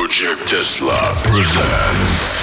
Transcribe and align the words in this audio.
Project 0.00 0.48
Tesla 0.48 1.14
presents 1.24 2.42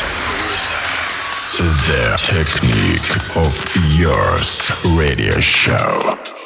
The 1.57 2.15
Technique 2.21 3.09
of 3.35 3.97
Yours 3.97 4.71
radio 4.95 5.39
show. 5.39 6.36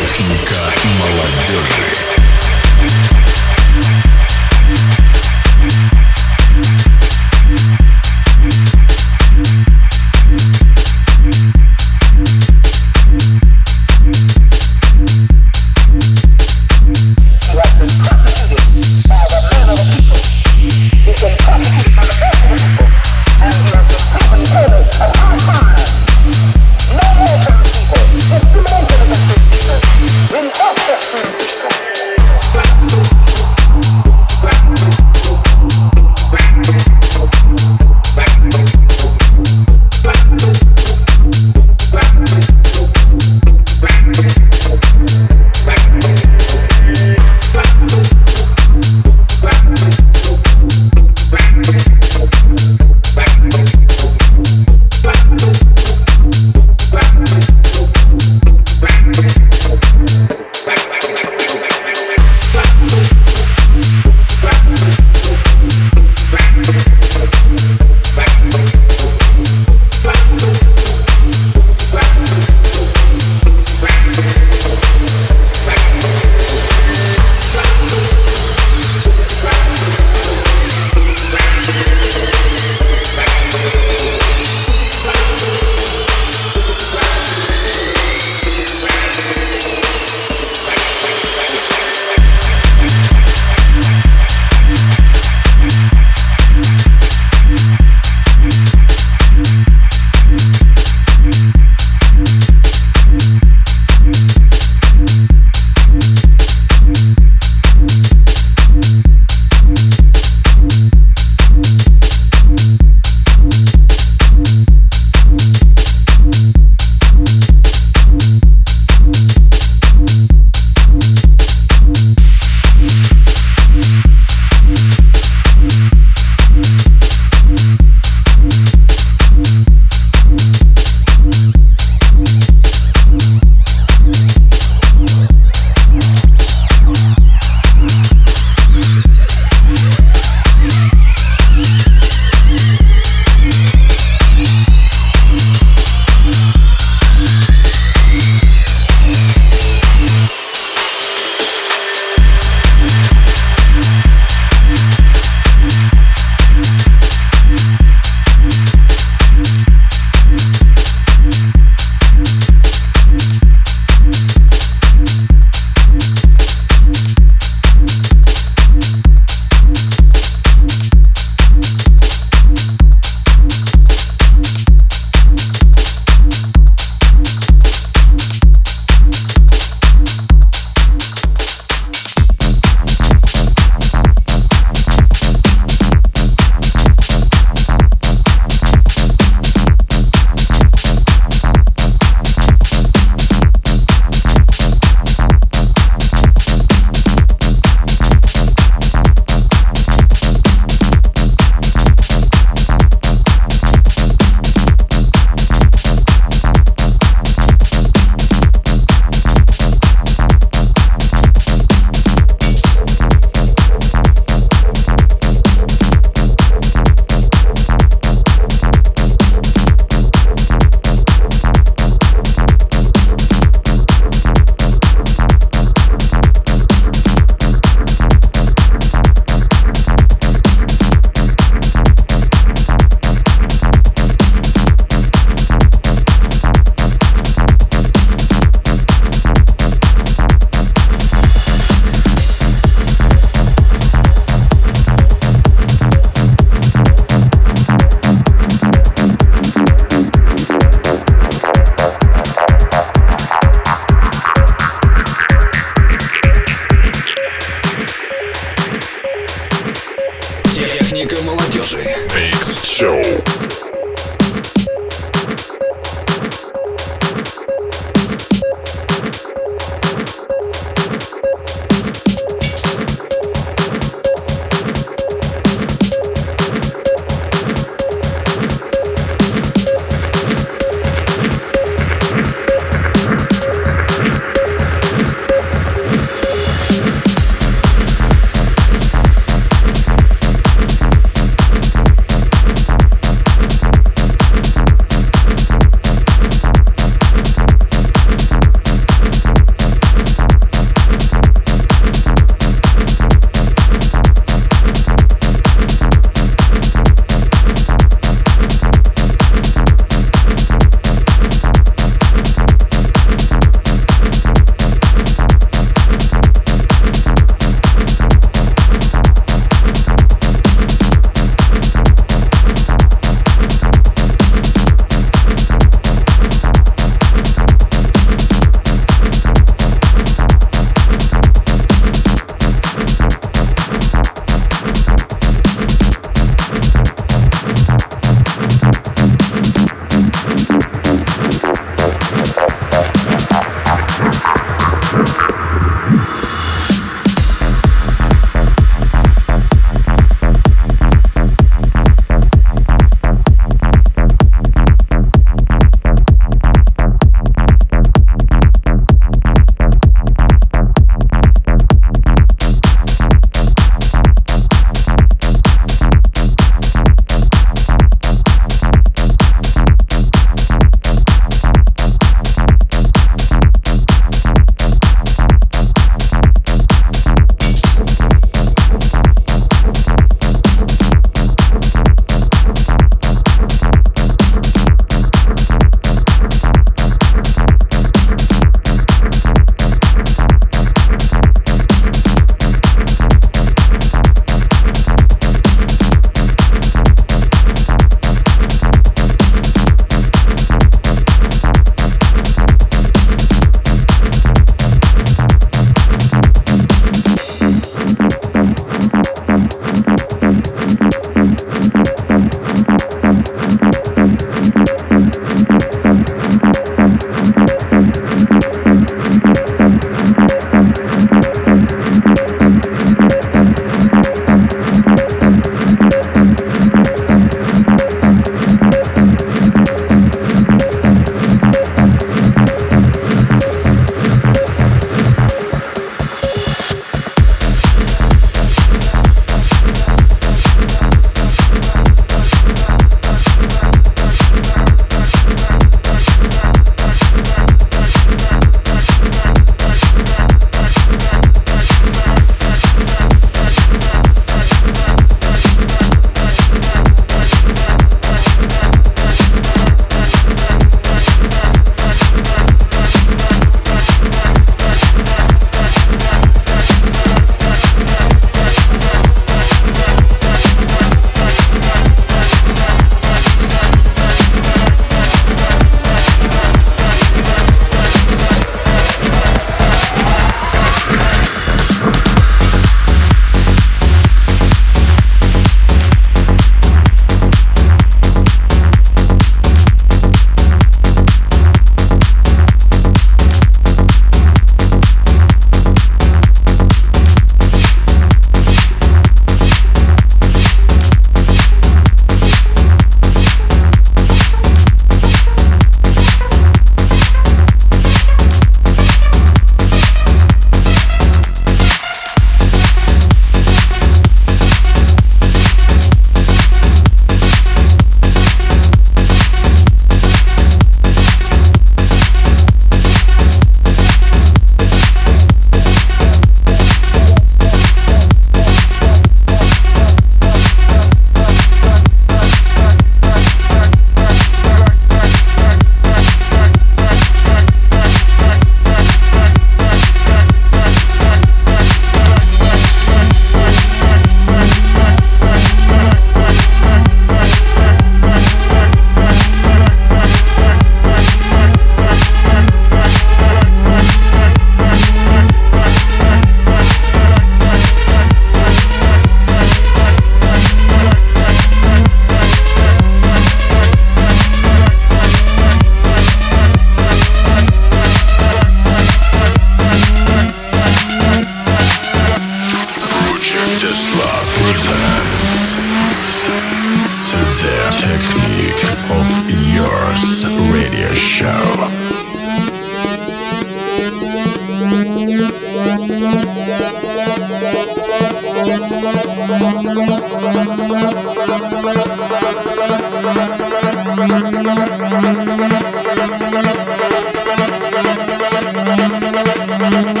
da 599.69 599.93
da 599.93 600.00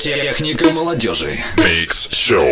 Техника 0.00 0.70
молодежи. 0.70 1.44
Микс 1.58 2.08
Шоу. 2.10 2.50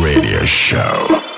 Radio 0.00 0.44
show. 0.44 1.31